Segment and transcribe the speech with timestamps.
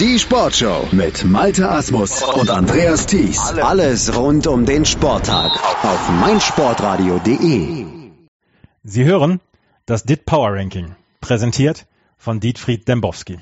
[0.00, 3.38] Die Sportshow mit Malte Asmus und Andreas Thies.
[3.38, 5.52] Alles rund um den Sporttag
[5.84, 7.86] auf meinsportradio.de.
[8.82, 9.40] Sie hören
[9.86, 11.86] das DIT Power Ranking, präsentiert
[12.18, 13.38] von Dietfried Dembowski.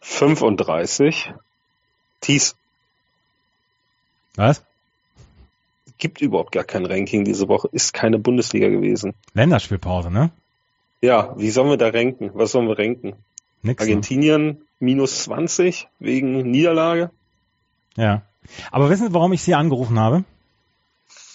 [0.00, 1.30] 35.
[2.22, 2.56] Thies.
[4.36, 4.62] Was?
[5.98, 7.68] Gibt überhaupt gar kein Ranking diese Woche.
[7.70, 9.12] Ist keine Bundesliga gewesen.
[9.34, 10.30] Länderspielpause, ne?
[11.02, 12.30] Ja, wie sollen wir da ranken?
[12.32, 13.14] Was sollen wir ranken?
[13.66, 13.82] Nix.
[13.82, 13.90] Ne?
[13.90, 17.10] Argentinien minus 20 wegen Niederlage?
[17.96, 18.22] Ja.
[18.70, 20.24] Aber wissen Sie, warum ich Sie angerufen habe?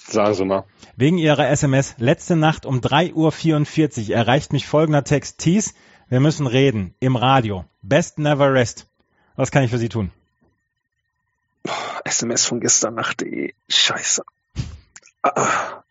[0.07, 0.65] Sagen Sie mal.
[0.95, 1.95] Wegen Ihrer SMS.
[1.97, 5.39] Letzte Nacht um 3.44 Uhr erreicht mich folgender Text.
[5.39, 5.73] Thies,
[6.09, 6.93] wir müssen reden.
[6.99, 7.65] Im Radio.
[7.81, 8.87] Best never rest.
[9.35, 10.11] Was kann ich für Sie tun?
[12.03, 13.53] SMS von gestern Nacht.de.
[13.69, 14.23] Scheiße.
[15.23, 15.83] Ah.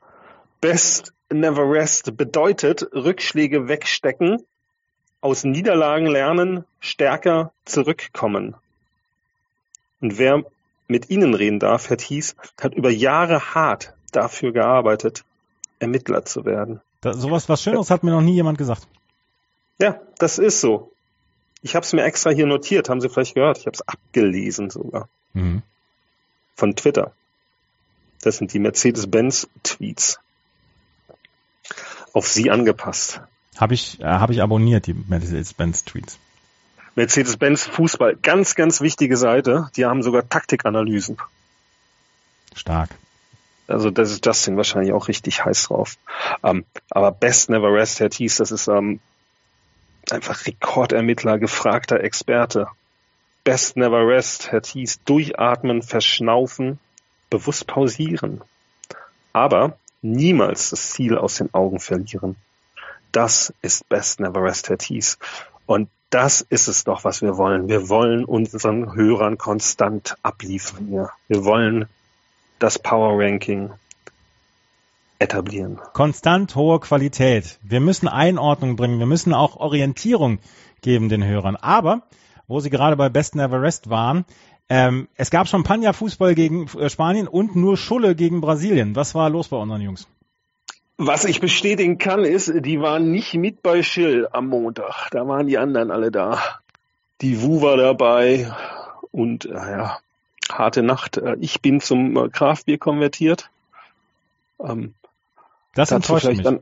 [0.60, 4.45] Best never rest bedeutet Rückschläge wegstecken,
[5.20, 8.55] aus Niederlagen lernen, stärker zurückkommen.
[10.01, 10.45] Und wer
[10.88, 15.24] mit Ihnen reden darf, Herr Thies, hat über Jahre hart dafür gearbeitet,
[15.79, 16.80] Ermittler zu werden.
[17.01, 18.87] Da, sowas was Schönes hat mir noch nie jemand gesagt.
[19.80, 20.93] Ja, das ist so.
[21.63, 23.59] Ich habe es mir extra hier notiert, haben Sie vielleicht gehört.
[23.59, 25.09] Ich habe es abgelesen sogar.
[25.32, 25.63] Mhm.
[26.57, 27.13] Von Twitter.
[28.23, 30.21] Das sind die Mercedes-Benz-Tweets.
[32.13, 33.23] Auf Sie angepasst.
[33.59, 36.18] Habe ich, äh, hab ich abonniert, die Mercedes-Benz-Tweets.
[36.95, 39.70] Mercedes-Benz Fußball, ganz, ganz wichtige Seite.
[39.76, 41.18] Die haben sogar Taktikanalysen.
[42.54, 42.90] Stark.
[43.68, 45.96] Also das ist Justin wahrscheinlich auch richtig heiß drauf.
[46.42, 48.98] Ähm, aber Best Never Rest, Herr Thies, das ist ähm,
[50.10, 52.66] einfach Rekordermittler, gefragter Experte.
[53.45, 56.80] Best Never Rest, Herr Thies, durchatmen, verschnaufen,
[57.30, 58.42] bewusst pausieren.
[59.32, 62.37] Aber niemals das Ziel aus den Augen verlieren.
[63.13, 65.19] Das ist Best Never Rest, Herr Thies.
[65.66, 67.69] Und das ist es doch, was wir wollen.
[67.69, 71.11] Wir wollen unseren Hörern konstant abliefern hier.
[71.28, 71.87] Wir wollen
[72.59, 73.71] das Power Ranking
[75.20, 75.78] etablieren.
[75.93, 77.59] Konstant hohe Qualität.
[77.62, 78.99] Wir müssen Einordnung bringen.
[78.99, 80.38] Wir müssen auch Orientierung
[80.82, 81.56] geben den Hörern.
[81.56, 82.03] Aber,
[82.49, 84.25] wo Sie gerade bei Best Never Rest waren,
[84.69, 88.97] ähm, es gab Champagner-Fußball gegen äh, Spanien und nur Schulle gegen Brasilien.
[88.97, 90.09] Was war los bei unseren Jungs?
[91.03, 95.09] Was ich bestätigen kann, ist, die waren nicht mit bei Schill am Montag.
[95.12, 96.43] Da waren die anderen alle da.
[97.22, 98.53] Die Wu war dabei
[99.11, 99.99] und äh, ja,
[100.53, 101.16] harte Nacht.
[101.16, 103.49] Äh, ich bin zum äh, Kraftbier konvertiert.
[104.62, 104.93] Ähm,
[105.75, 106.47] das enttäuscht mich.
[106.47, 106.61] An,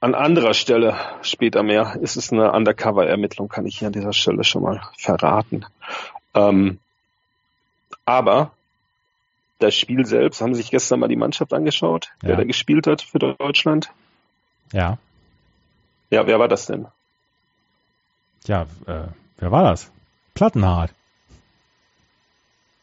[0.00, 1.96] an anderer Stelle später mehr.
[2.02, 5.64] Ist es eine Undercover-Ermittlung, kann ich hier an dieser Stelle schon mal verraten.
[6.34, 6.80] Ähm,
[8.04, 8.50] aber
[9.60, 12.30] das Spiel selbst, haben Sie sich gestern mal die Mannschaft angeschaut, ja.
[12.30, 13.90] wer da gespielt hat für Deutschland?
[14.72, 14.98] Ja.
[16.10, 16.86] Ja, wer war das denn?
[18.46, 19.90] Ja, äh, wer war das?
[20.34, 20.92] Plattenhardt.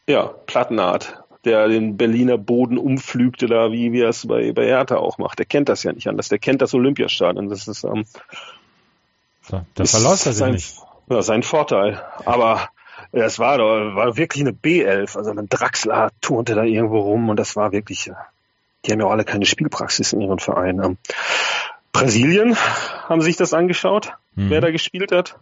[0.06, 4.96] Ja, Plattenhardt, der den Berliner Boden umflügte da, wie, wie er es bei, bei Hertha
[4.96, 5.38] auch macht.
[5.38, 6.28] Der kennt das ja nicht anders.
[6.28, 7.48] Der kennt das Olympiastadion.
[7.48, 8.06] Das ist, ähm,
[9.42, 10.78] so, das verläuft er sich sein, nicht.
[11.10, 12.02] Ja, sein Vorteil.
[12.24, 12.68] Aber
[13.12, 15.16] es war, war wirklich eine B11.
[15.16, 18.14] Also ein Draxler turnte da irgendwo rum und das war wirklich, äh,
[18.84, 20.84] die haben ja auch alle keine Spielpraxis in ihren Vereinen.
[20.84, 20.98] Ähm,
[21.92, 22.56] Brasilien
[23.08, 24.50] haben sich das angeschaut, mhm.
[24.50, 25.38] wer da gespielt hat.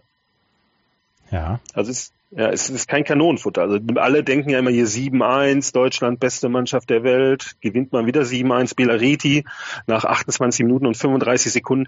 [1.30, 1.60] Ja.
[1.74, 3.62] Also es, ja, es ist kein Kanonenfutter.
[3.62, 8.22] Also alle denken ja immer hier 7-1, Deutschland beste Mannschaft der Welt, gewinnt man wieder
[8.22, 9.44] 7-1, Belariti
[9.86, 11.86] nach 28 Minuten und 35 Sekunden.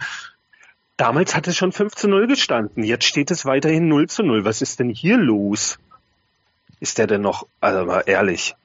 [0.98, 2.82] Damals hat es schon 5 zu 0 gestanden.
[2.82, 4.44] Jetzt steht es weiterhin 0 zu 0.
[4.44, 5.78] Was ist denn hier los?
[6.80, 8.56] Ist der denn noch, also mal ehrlich,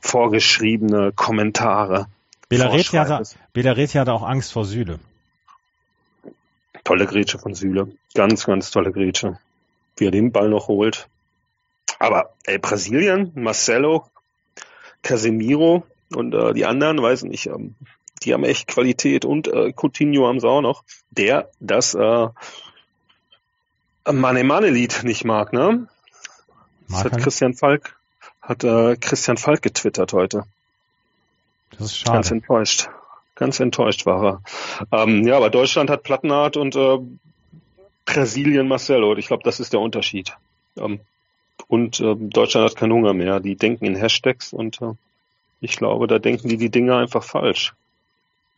[0.00, 2.06] vorgeschriebene Kommentare?
[2.48, 5.00] Belareti hatte, Belareti hatte auch Angst vor Süle.
[6.84, 7.88] Tolle Grätsche von Süle.
[8.14, 9.40] Ganz, ganz tolle Grätsche.
[9.96, 11.08] Wie er den Ball noch holt.
[11.98, 14.08] Aber ey, Brasilien, Marcelo,
[15.02, 15.84] Casemiro
[16.14, 17.74] und äh, die anderen, weiß nicht, ähm,
[18.22, 22.28] die haben echt Qualität und äh, Coutinho haben sie auch noch, der das äh,
[24.10, 25.88] Mane Mane Lied nicht mag, ne?
[26.88, 27.96] Das hat Christian Falk
[28.50, 30.44] hat äh, Christian Falk getwittert heute.
[31.70, 32.14] Das ist schade.
[32.14, 32.88] Ganz enttäuscht.
[33.36, 34.42] Ganz enttäuscht war
[34.90, 35.02] er.
[35.02, 36.98] Ähm, ja, aber Deutschland hat Plattenart und äh,
[38.04, 39.16] Brasilien Marcelo.
[39.16, 40.36] Ich glaube, das ist der Unterschied.
[40.76, 41.00] Ähm,
[41.68, 43.40] und äh, Deutschland hat keinen Hunger mehr.
[43.40, 44.94] Die denken in Hashtags und äh,
[45.60, 47.74] ich glaube, da denken die die Dinge einfach falsch.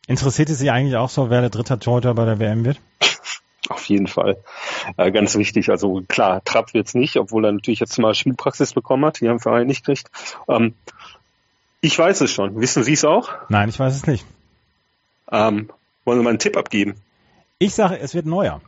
[0.07, 2.81] Interessiert es Sie eigentlich auch so, wer der dritte Torhüter bei der WM wird?
[3.69, 4.37] Auf jeden Fall.
[4.97, 5.71] Äh, ganz wichtig.
[5.71, 9.39] Also klar, Trapp wird's nicht, obwohl er natürlich jetzt mal Spielpraxis bekommen hat, die haben
[9.39, 10.11] Verein nicht gekriegt.
[10.49, 10.75] Ähm,
[11.81, 12.61] ich weiß es schon.
[12.61, 13.31] Wissen Sie es auch?
[13.49, 14.27] Nein, ich weiß es nicht.
[15.31, 15.71] Ähm,
[16.05, 16.97] wollen Sie mal einen Tipp abgeben?
[17.59, 18.61] Ich sage, es wird Neuer.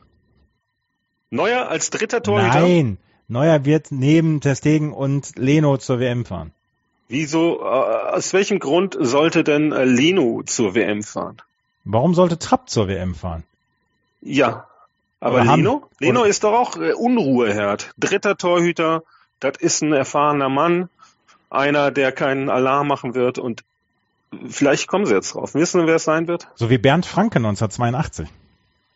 [1.31, 2.61] Neuer als dritter Torhüter?
[2.61, 6.53] Nein, Neuer wird neben Testegen und Leno zur WM fahren.
[7.09, 11.37] Wieso, äh, aus welchem Grund sollte denn äh, Leno zur WM fahren?
[11.85, 13.45] Warum sollte Trapp zur WM fahren?
[14.23, 14.67] Ja,
[15.21, 15.91] aber Oder haben- Leno?
[16.01, 17.91] Leno oder- ist doch auch äh, Unruheherd.
[17.99, 19.03] Dritter Torhüter,
[19.41, 20.89] das ist ein erfahrener Mann,
[21.51, 23.65] einer, der keinen Alarm machen wird und
[24.49, 25.55] vielleicht kommen sie jetzt drauf.
[25.55, 26.49] Wissen wir, wer es sein wird?
[26.55, 28.29] So wie Bernd Franke 1982.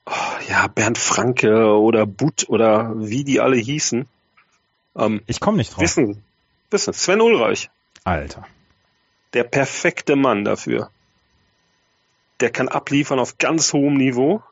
[0.07, 0.11] Oh,
[0.49, 4.07] ja, Bernd Franke oder Butt oder wie die alle hießen.
[4.97, 5.83] Ähm, Ich komme nicht drauf.
[5.83, 6.23] wissen,
[6.71, 7.69] wissen, Sven Ulreich,
[8.09, 8.47] Alter.
[9.35, 10.91] der perfekte Mann dafür.
[12.41, 14.43] Der kann abliefern auf ganz hohem Niveau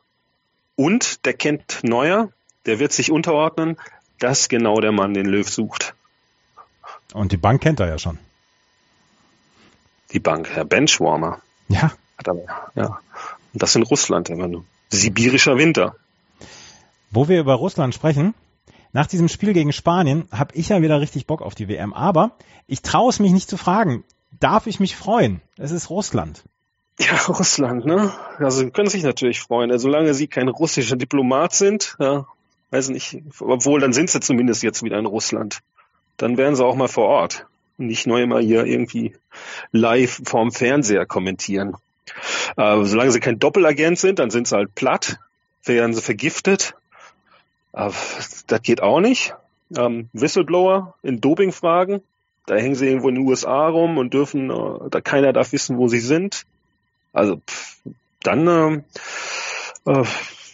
[0.75, 2.29] und der kennt Neuer,
[2.65, 3.77] der wird sich unterordnen.
[4.19, 5.95] Das ist genau der Mann, den Löw sucht.
[7.13, 8.19] Und die Bank kennt er ja schon.
[10.11, 11.41] Die Bank, Herr Benchwarmer.
[11.67, 11.91] Ja.
[12.17, 12.45] Hat aber,
[12.75, 12.99] ja.
[13.53, 14.65] Und das in Russland immer nur.
[14.89, 15.95] Sibirischer Winter.
[17.09, 18.33] Wo wir über Russland sprechen,
[18.97, 21.93] nach diesem Spiel gegen Spanien habe ich ja wieder richtig Bock auf die WM.
[21.93, 22.31] Aber
[22.65, 24.03] ich traue es mich nicht zu fragen.
[24.39, 25.39] Darf ich mich freuen?
[25.55, 26.43] Es ist Russland.
[26.99, 28.11] Ja, Russland, ne?
[28.39, 29.69] Also sie können sich natürlich freuen.
[29.69, 32.25] Also, solange sie kein russischer Diplomat sind, ja,
[32.71, 35.59] weiß nicht, obwohl dann sind sie zumindest jetzt wieder in Russland.
[36.17, 37.45] Dann wären sie auch mal vor Ort.
[37.77, 39.13] Nicht nur immer hier irgendwie
[39.71, 41.75] live vorm Fernseher kommentieren.
[42.55, 45.19] Äh, solange sie kein Doppelagent sind, dann sind sie halt platt,
[45.63, 46.73] werden sie vergiftet.
[47.77, 47.91] Äh,
[48.47, 49.33] das geht auch nicht.
[49.77, 52.01] Ähm, Whistleblower in Dopingfragen,
[52.45, 55.77] da hängen sie irgendwo in den USA rum und dürfen, äh, da keiner darf wissen,
[55.77, 56.45] wo sie sind.
[57.13, 57.77] Also pff,
[58.21, 58.83] dann ähm,
[59.85, 60.03] äh,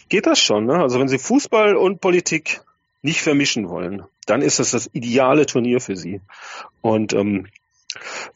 [0.08, 0.66] geht das schon.
[0.66, 0.74] Ne?
[0.74, 2.60] Also wenn Sie Fußball und Politik
[3.02, 6.20] nicht vermischen wollen, dann ist das das ideale Turnier für Sie.
[6.80, 7.46] Und ähm,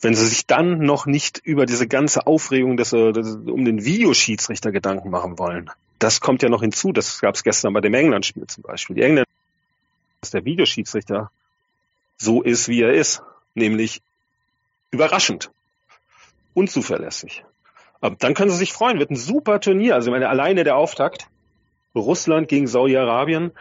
[0.01, 3.85] wenn Sie sich dann noch nicht über diese ganze Aufregung des, äh, des, um den
[3.85, 6.93] Videoschiedsrichter Gedanken machen wollen, das kommt ja noch hinzu.
[6.93, 8.97] Das gab es gestern bei dem England-Spiel zum Beispiel.
[8.97, 9.31] Die Engländer,
[10.21, 11.31] dass der Videoschiedsrichter
[12.17, 13.23] so ist, wie er ist,
[13.55, 14.03] nämlich
[14.91, 15.51] überraschend,
[16.55, 17.45] unzuverlässig.
[18.01, 19.95] Aber dann können Sie sich freuen, wird ein super Turnier.
[19.95, 21.27] Also ich meine, alleine der Auftakt,
[21.95, 23.53] Russland gegen Saudi-Arabien,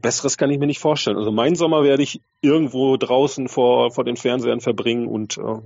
[0.00, 1.18] Besseres kann ich mir nicht vorstellen.
[1.18, 5.60] Also meinen Sommer werde ich irgendwo draußen vor, vor den Fernsehern verbringen und äh,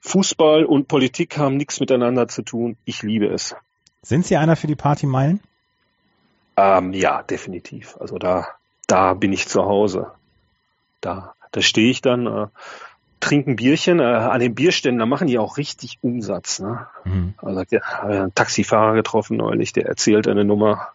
[0.00, 2.76] Fußball und Politik haben nichts miteinander zu tun.
[2.86, 3.54] Ich liebe es.
[4.06, 5.40] Sind Sie einer für die Partymeilen?
[6.56, 7.96] Ähm, ja, definitiv.
[7.98, 8.46] Also da,
[8.86, 10.12] da bin ich zu Hause.
[11.00, 12.46] Da, da stehe ich dann, äh,
[13.18, 13.98] trinke ein Bierchen.
[13.98, 16.60] Äh, an den Bierständen, da machen die auch richtig Umsatz.
[16.60, 16.86] Ne?
[17.02, 17.34] Mhm.
[17.38, 20.92] Also ja, habe einen Taxifahrer getroffen neulich, der erzählt eine Nummer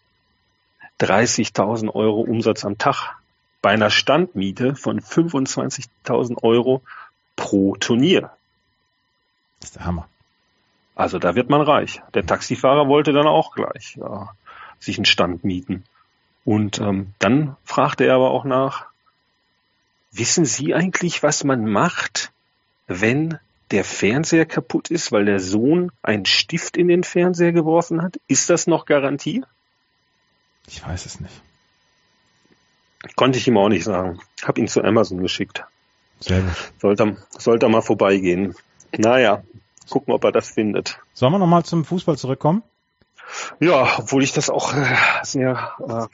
[1.02, 3.18] 30.000 Euro Umsatz am Tag
[3.62, 6.82] bei einer Standmiete von 25.000 Euro
[7.36, 8.32] pro Turnier.
[9.60, 10.08] Das ist der Hammer.
[11.02, 12.02] Also da wird man reich.
[12.14, 14.34] Der Taxifahrer wollte dann auch gleich ja,
[14.80, 15.84] sich einen Stand mieten.
[16.46, 18.86] Und ähm, dann fragte er aber auch nach,
[20.12, 22.32] wissen Sie eigentlich, was man macht,
[22.88, 23.40] wenn
[23.72, 28.20] der Fernseher kaputt ist, weil der Sohn einen Stift in den Fernseher geworfen hat?
[28.28, 29.44] Ist das noch Garantie?
[30.68, 31.42] Ich weiß es nicht.
[33.16, 34.20] Konnte ich ihm auch nicht sagen.
[34.44, 35.64] Hab ihn zu Amazon geschickt.
[36.20, 36.74] Sehr gut.
[36.80, 38.54] Sollte, sollte er mal vorbeigehen.
[38.96, 39.42] Naja,
[39.90, 41.00] gucken, ob er das findet.
[41.14, 42.64] Sollen wir nochmal zum Fußball zurückkommen?
[43.60, 46.08] Ja, obwohl ich das auch äh, sehr äh,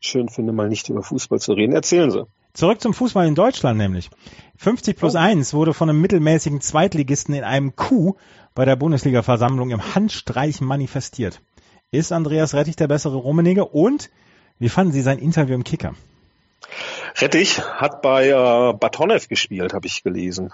[0.00, 1.74] schön finde, mal nicht über Fußball zu reden.
[1.74, 2.26] Erzählen Sie.
[2.52, 4.10] Zurück zum Fußball in Deutschland nämlich.
[4.58, 8.16] 50 plus 1 wurde von einem mittelmäßigen Zweitligisten in einem Coup
[8.54, 11.40] bei der Bundesliga-Versammlung im Handstreich manifestiert.
[11.90, 13.64] Ist Andreas Rettich der bessere Rummenigge?
[13.64, 14.10] Und
[14.60, 15.94] wie fanden Sie sein Interview im Kicker?
[17.16, 20.52] Rettich hat bei äh, Batonev gespielt, habe ich gelesen.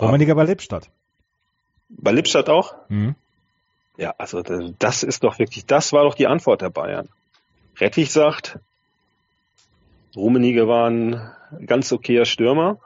[0.00, 0.88] Rummenigge bei Lippstadt.
[1.98, 2.74] Bei Lippstadt auch?
[2.88, 3.14] Mhm.
[3.96, 7.08] Ja, also das ist doch wirklich, das war doch die Antwort der Bayern.
[7.78, 8.58] Rettich sagt,
[10.16, 11.20] Rummenigge war ein
[11.66, 12.78] ganz okayer Stürmer.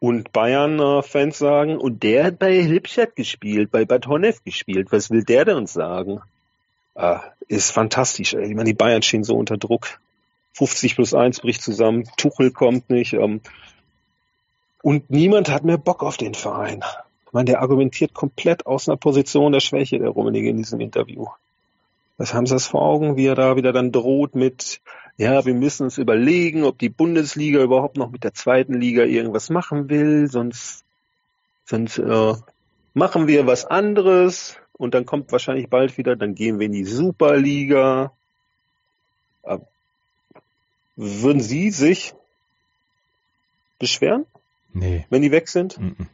[0.00, 4.92] Und Bayern-Fans sagen, und der hat bei Lippstadt gespielt, bei Batonev gespielt.
[4.92, 6.20] Was will der denn uns sagen?
[6.94, 7.18] Äh,
[7.48, 8.34] ist fantastisch.
[8.34, 9.98] Ich meine, die Bayern stehen so unter Druck.
[10.52, 13.14] 50 plus 1 bricht zusammen, Tuchel kommt nicht.
[13.14, 13.40] Ähm,
[14.82, 16.84] und niemand hat mehr Bock auf den Verein.
[17.28, 21.26] Ich meine, der argumentiert komplett aus einer Position der Schwäche, der Rummenigge in diesem Interview.
[22.16, 24.80] Was haben Sie das vor Augen, wie er da wieder dann droht mit,
[25.18, 29.50] ja, wir müssen uns überlegen, ob die Bundesliga überhaupt noch mit der zweiten Liga irgendwas
[29.50, 30.84] machen will, sonst,
[31.66, 32.34] sonst äh,
[32.94, 36.84] machen wir was anderes und dann kommt wahrscheinlich bald wieder, dann gehen wir in die
[36.84, 38.10] Superliga.
[39.42, 39.58] Äh,
[40.96, 42.14] würden Sie sich
[43.78, 44.24] beschweren,
[44.72, 45.04] Nee.
[45.10, 45.78] wenn die weg sind?
[45.78, 46.08] Mhm.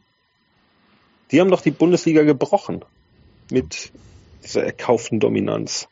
[1.31, 2.83] Die haben doch die Bundesliga gebrochen
[3.51, 3.91] mit
[4.43, 5.87] dieser erkauften Dominanz.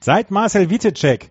[0.00, 1.30] Seit Marcel Wittecek.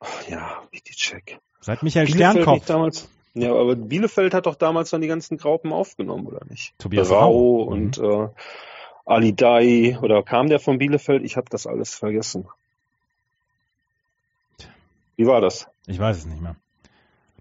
[0.00, 0.62] Ach ja,
[1.08, 1.38] Rakitic.
[1.60, 2.66] Seit Michael Bielefeld Sternkopf.
[2.66, 3.08] damals.
[3.34, 6.74] Ja, aber Bielefeld hat doch damals dann die ganzen Graupen aufgenommen, oder nicht?
[6.78, 7.64] Tobias Rau Rau.
[7.64, 7.68] Mhm.
[7.68, 8.28] und äh,
[9.04, 11.24] Ali Dai, oder kam der von Bielefeld?
[11.24, 12.48] Ich habe das alles vergessen.
[15.16, 15.66] Wie war das?
[15.86, 16.56] Ich weiß es nicht mehr.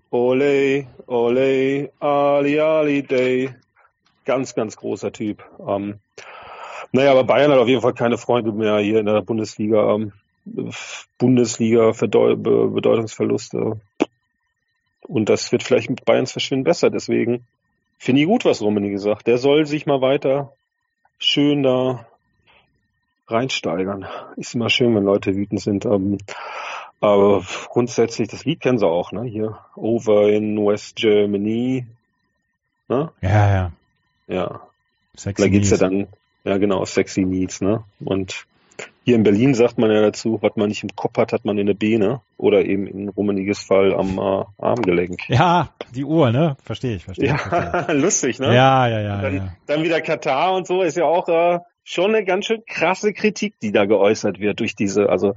[0.10, 3.54] Ole, ole, Ali, Ali Day.
[4.28, 5.42] Ganz, ganz großer Typ.
[5.66, 6.00] Ähm,
[6.92, 9.96] naja, aber Bayern hat auf jeden Fall keine Freunde mehr hier in der Bundesliga.
[9.96, 10.12] Ähm,
[11.18, 13.80] Bundesliga Bedeutungsverluste.
[15.02, 16.90] Und das wird vielleicht mit Bayerns Verschwinden besser.
[16.90, 17.46] Deswegen
[17.98, 19.28] finde ich gut, was Rummenigge gesagt.
[19.28, 20.52] Der soll sich mal weiter
[21.20, 22.06] schön da
[23.30, 24.08] reinsteigern.
[24.36, 25.86] Ist immer schön, wenn Leute wütend sind.
[25.86, 26.18] Ähm,
[27.00, 29.24] aber grundsätzlich, das Lied kennen sie auch, ne?
[29.24, 31.86] Hier, Over in West Germany.
[32.90, 33.10] Ne?
[33.22, 33.72] Ja, ja.
[34.28, 34.62] Ja.
[35.16, 36.10] Sexy Da geht's ja Needs.
[36.44, 37.84] dann, ja genau, Sexy Needs, ne?
[38.00, 38.46] Und
[39.06, 41.58] hier in Berlin sagt man ja dazu, was man nicht im Kopf hat, hat man
[41.58, 45.30] in der Beine oder eben in Rummeniges Fall am äh, Armgelenk.
[45.30, 46.58] Ja, die Uhr, ne?
[46.64, 47.42] Verstehe ich, verstehe ich.
[47.42, 48.40] verstehe Ja, lustig, ich.
[48.40, 48.54] ne?
[48.54, 49.54] Ja, ja, ja, dann, ja.
[49.66, 53.56] dann wieder Katar und so ist ja auch äh, schon eine ganz schön krasse Kritik,
[53.62, 55.36] die da geäußert wird durch diese, also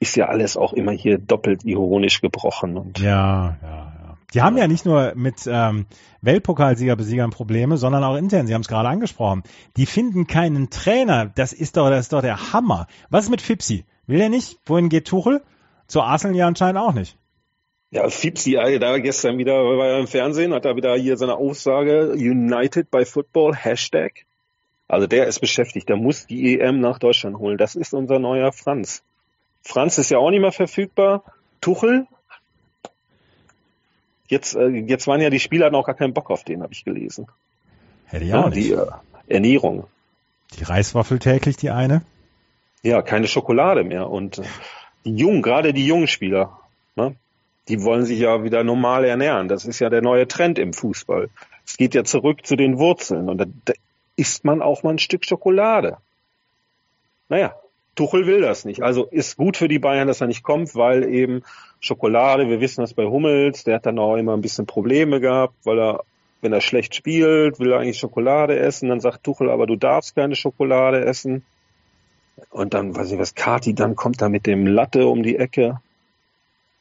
[0.00, 3.92] ist ja alles auch immer hier doppelt ironisch gebrochen und Ja, ja, ja.
[4.34, 5.86] Die haben ja nicht nur mit ähm,
[6.20, 8.46] Weltpokalsieger besiegern Probleme, sondern auch intern.
[8.46, 9.42] Sie haben es gerade angesprochen.
[9.76, 11.26] Die finden keinen Trainer.
[11.26, 12.88] Das ist doch, das ist doch der Hammer.
[13.08, 13.84] Was ist mit Fipsi?
[14.06, 14.58] Will er nicht?
[14.66, 15.42] Wohin geht Tuchel?
[15.86, 17.16] Zu Arsenal ja anscheinend auch nicht.
[17.90, 21.36] Ja, Fipsi, äh, da gestern wieder war er im Fernsehen, hat er wieder hier seine
[21.36, 24.26] Aussage United by Football, Hashtag.
[24.88, 27.56] Also der ist beschäftigt, der muss die EM nach Deutschland holen.
[27.56, 29.02] Das ist unser neuer Franz.
[29.62, 31.24] Franz ist ja auch nicht mehr verfügbar.
[31.62, 32.06] Tuchel,
[34.28, 36.84] jetzt, äh, jetzt waren ja die Spieler auch gar keinen Bock auf den, habe ich
[36.84, 37.26] gelesen.
[38.06, 38.68] Hätte ich auch Ja, nicht.
[38.68, 38.86] die äh,
[39.26, 39.86] Ernährung.
[40.58, 42.02] Die Reiswaffel täglich, die eine.
[42.82, 44.08] Ja, keine Schokolade mehr.
[44.08, 44.42] Und äh,
[45.04, 46.58] die Jungen, gerade die jungen Spieler,
[46.96, 47.14] ne,
[47.68, 49.48] die wollen sich ja wieder normal ernähren.
[49.48, 51.28] Das ist ja der neue Trend im Fußball.
[51.66, 53.28] Es geht ja zurück zu den Wurzeln.
[53.28, 53.74] Und da, da
[54.16, 55.98] isst man auch mal ein Stück Schokolade.
[57.28, 57.54] Naja,
[57.98, 58.80] Tuchel will das nicht.
[58.80, 61.42] Also ist gut für die Bayern, dass er nicht kommt, weil eben
[61.80, 65.54] Schokolade, wir wissen das bei Hummels, der hat dann auch immer ein bisschen Probleme gehabt,
[65.64, 66.04] weil er,
[66.40, 68.88] wenn er schlecht spielt, will er eigentlich Schokolade essen.
[68.88, 71.44] Dann sagt Tuchel, aber du darfst keine Schokolade essen.
[72.50, 75.80] Und dann, weiß ich was, Kati dann kommt da mit dem Latte um die Ecke.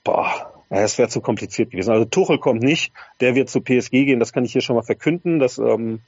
[0.04, 1.90] Boah, es wäre zu kompliziert gewesen.
[1.90, 4.84] Also Tuchel kommt nicht, der wird zu PSG gehen, das kann ich hier schon mal
[4.84, 5.40] verkünden.
[5.40, 6.02] Das, ähm,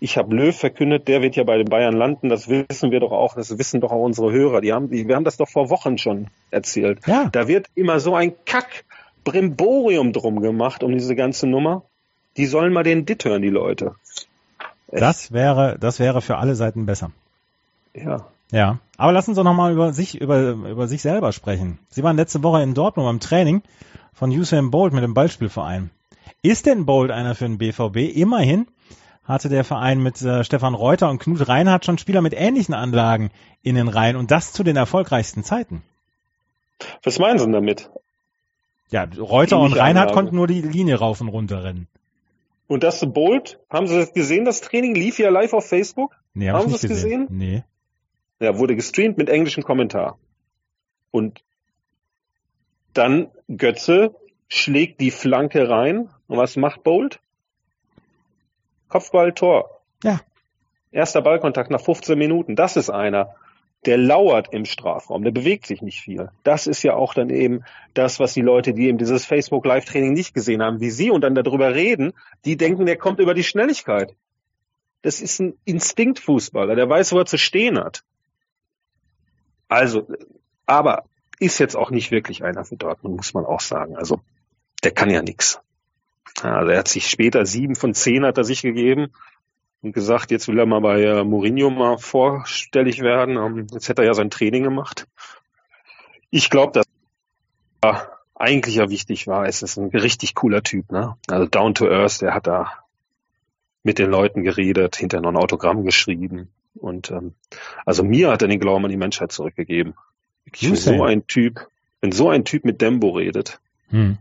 [0.00, 3.12] ich habe Löw verkündet, der wird ja bei den Bayern landen, das wissen wir doch
[3.12, 4.60] auch, das wissen doch auch unsere Hörer.
[4.60, 7.00] Die haben, wir haben das doch vor Wochen schon erzählt.
[7.06, 7.28] Ja.
[7.30, 8.84] Da wird immer so ein Kack
[9.24, 11.82] Brimborium drum gemacht um diese ganze Nummer.
[12.36, 13.94] Die sollen mal den Dit hören, die Leute.
[14.90, 17.10] Das wäre, das wäre für alle Seiten besser.
[17.94, 18.26] Ja.
[18.50, 21.78] Ja, aber lassen Sie doch nochmal über sich, über, über sich selber sprechen.
[21.90, 23.62] Sie waren letzte Woche in Dortmund beim Training
[24.14, 25.90] von Usain Bolt mit dem Ballspielverein.
[26.40, 28.16] Ist denn Bolt einer für den BVB?
[28.16, 28.66] Immerhin
[29.28, 33.30] hatte der Verein mit äh, Stefan Reuter und Knut Reinhardt schon Spieler mit ähnlichen Anlagen
[33.62, 35.82] in den Reihen und das zu den erfolgreichsten Zeiten.
[37.02, 37.90] Was meinen Sie denn damit?
[38.90, 41.88] Ja, Reuter und Reinhardt konnten nur die Linie rauf und runter rennen.
[42.68, 46.16] Und das Bolt, haben Sie das gesehen, das Training lief ja live auf Facebook?
[46.34, 47.26] Nee, hab Haben Sie es gesehen.
[47.26, 47.26] gesehen?
[47.30, 47.64] Nee.
[48.40, 50.18] Ja, wurde gestreamt mit englischem Kommentar.
[51.10, 51.42] Und
[52.94, 54.14] dann Götze
[54.48, 56.08] schlägt die Flanke rein.
[56.26, 57.20] Und was macht Bolt?
[58.88, 59.80] Kopfball, Tor.
[60.02, 60.20] Ja.
[60.90, 62.56] Erster Ballkontakt nach 15 Minuten.
[62.56, 63.34] Das ist einer,
[63.86, 65.22] der lauert im Strafraum.
[65.22, 66.30] Der bewegt sich nicht viel.
[66.42, 67.64] Das ist ja auch dann eben
[67.94, 71.20] das, was die Leute, die eben dieses Facebook Live-Training nicht gesehen haben, wie Sie und
[71.20, 72.12] dann darüber reden,
[72.44, 74.14] die denken, der kommt über die Schnelligkeit.
[75.02, 78.02] Das ist ein Instinktfußballer, der weiß, wo er zu stehen hat.
[79.68, 80.08] Also,
[80.66, 81.04] aber
[81.38, 83.96] ist jetzt auch nicht wirklich einer für Dortmund, muss man auch sagen.
[83.96, 84.20] Also,
[84.82, 85.60] der kann ja nix.
[86.42, 89.08] Also, er hat sich später sieben von zehn hat er sich gegeben
[89.82, 93.36] und gesagt, jetzt will er mal bei äh, Mourinho mal vorstellig werden.
[93.36, 95.06] Ähm, jetzt hätte er ja sein Training gemacht.
[96.30, 96.86] Ich glaube, dass
[97.80, 99.46] er eigentlich ja wichtig war.
[99.46, 101.16] Es ist ein richtig cooler Typ, ne?
[101.28, 102.72] Also down to earth, der hat da
[103.82, 106.48] mit den Leuten geredet, hinterher noch ein Autogramm geschrieben.
[106.74, 107.34] Und ähm,
[107.86, 109.94] also mir hat er den Glauben an die Menschheit zurückgegeben.
[110.44, 111.68] Ich bin so ein Typ,
[112.00, 114.18] wenn so ein Typ mit Dembo redet, Hm.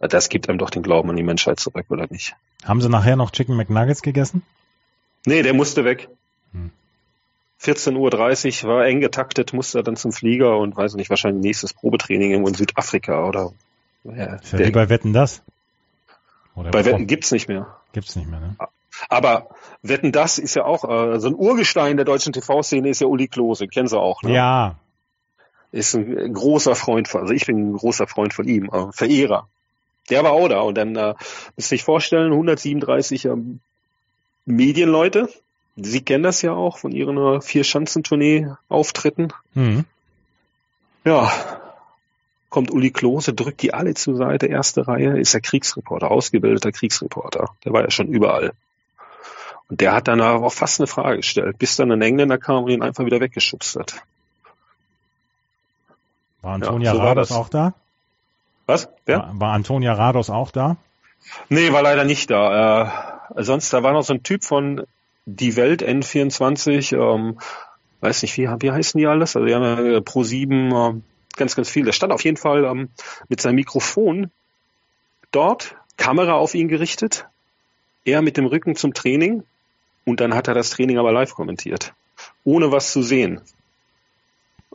[0.00, 2.36] Das gibt einem doch den Glauben an die Menschheit zurück, oder nicht?
[2.64, 4.42] Haben Sie nachher noch Chicken McNuggets gegessen?
[5.26, 6.08] Nee, der musste weg.
[6.52, 6.70] Hm.
[7.60, 11.74] 14.30 Uhr war eng getaktet, musste er dann zum Flieger und weiß nicht, wahrscheinlich nächstes
[11.74, 13.52] Probetraining irgendwo in Südafrika oder
[14.04, 15.42] ja, Ist ja der, wie bei Wetten das?
[16.54, 17.76] Oder bei Wetten gibt's nicht mehr.
[17.92, 18.56] Gibt's nicht mehr, ne?
[19.08, 19.48] Aber
[19.82, 23.28] Wetten das ist ja auch äh, so ein Urgestein der deutschen TV-Szene ist ja Uli
[23.28, 24.32] Klose, kennen Sie auch, ne?
[24.32, 24.76] Ja.
[25.70, 29.48] ist ein großer Freund von, also ich bin ein großer Freund von ihm, äh, Verehrer.
[30.10, 31.14] Der war auch da und dann äh,
[31.56, 33.60] müsst ihr euch vorstellen, 137 ähm,
[34.46, 35.28] Medienleute.
[35.76, 39.32] Sie kennen das ja auch von ihren äh, Vier-Schanzentournee-Auftritten.
[39.54, 39.84] Mhm.
[41.04, 41.30] Ja,
[42.48, 47.50] kommt Uli Klose, drückt die alle zur Seite, erste Reihe, ist der Kriegsreporter, ausgebildeter Kriegsreporter.
[47.64, 48.52] Der war ja schon überall.
[49.68, 52.70] Und der hat dann auch fast eine Frage gestellt, bis dann ein Engländer kam und
[52.70, 54.02] ihn einfach wieder weggeschubst hat.
[56.40, 57.74] War Antonia ja, so Rados auch da?
[58.68, 58.90] Was?
[59.06, 59.20] Wer?
[59.20, 60.76] War, war Antonia Rados auch da?
[61.48, 63.24] Nee, war leider nicht da.
[63.34, 64.86] Äh, sonst, da war noch so ein Typ von
[65.24, 67.38] Die Welt N24, ähm,
[68.02, 69.36] weiß nicht, wie, wie heißen die alles?
[69.36, 71.00] Also die haben ja äh, Pro 7 äh,
[71.36, 71.86] ganz, ganz viel.
[71.86, 72.90] Der stand auf jeden Fall ähm,
[73.28, 74.30] mit seinem Mikrofon
[75.32, 77.26] dort, Kamera auf ihn gerichtet,
[78.04, 79.44] er mit dem Rücken zum Training
[80.04, 81.94] und dann hat er das Training aber live kommentiert,
[82.44, 83.40] ohne was zu sehen.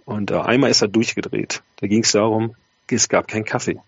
[0.03, 1.62] Und äh, einmal ist er durchgedreht.
[1.75, 2.55] Da ging es darum,
[2.95, 3.79] es gab keinen Kaffee.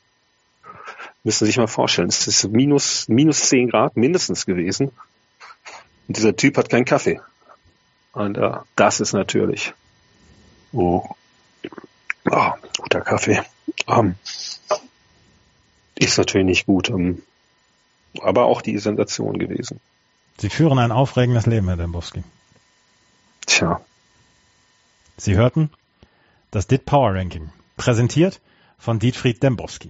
[1.24, 4.92] Müssen Sie sich mal vorstellen, es ist minus, minus zehn Grad mindestens gewesen.
[6.08, 7.20] Und dieser Typ hat keinen Kaffee.
[8.14, 9.74] Und äh, das ist natürlich
[10.72, 11.04] oh,
[12.30, 13.42] oh, guter Kaffee.
[13.88, 14.16] Ähm,
[15.96, 16.90] ist natürlich nicht gut.
[16.90, 17.24] Ähm,
[18.22, 19.80] aber auch die Sensation gewesen.
[20.38, 22.24] Sie führen ein aufregendes Leben, Herr Dembowski.
[23.46, 23.82] Tja.
[25.18, 25.72] Sie hörten
[26.52, 28.42] das DIT Power Ranking, präsentiert
[28.78, 29.90] von Dietfried Dembowski.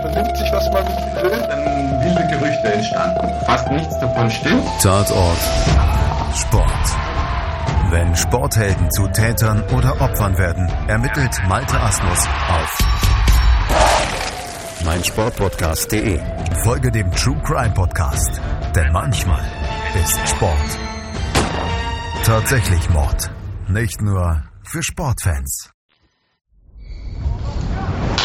[0.00, 3.44] Vernimmt sich, was man will, dann wilde Gerüchte entstanden.
[3.46, 4.64] Fast nichts davon stimmt.
[4.82, 5.38] Tatort
[6.34, 6.70] Sport.
[7.90, 12.78] Wenn Sporthelden zu Tätern oder Opfern werden, ermittelt Malte Asmus auf
[14.84, 16.20] meinsportpodcast.de.
[16.64, 18.40] Folge dem True Crime Podcast,
[18.74, 19.42] denn manchmal
[19.94, 20.78] ist Sport
[22.24, 23.30] tatsächlich Mord.
[23.68, 25.70] Nicht nur für Sportfans.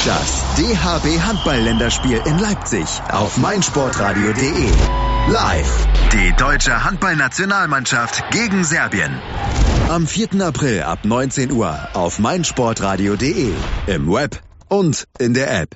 [0.05, 4.71] Das DHB Handball-Länderspiel in Leipzig auf meinsportradio.de.
[5.32, 5.88] Live.
[6.13, 9.19] Die deutsche Handballnationalmannschaft gegen Serbien.
[9.89, 10.41] Am 4.
[10.41, 13.52] April ab 19 Uhr auf meinsportradio.de.
[13.88, 15.75] Im Web und in der App.